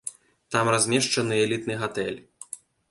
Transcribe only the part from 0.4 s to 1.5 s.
Там размешчаны